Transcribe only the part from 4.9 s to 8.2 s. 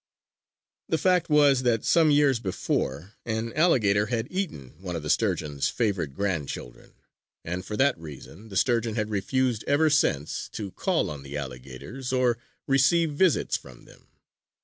of the Sturgeon's favorite grandchildren; and for that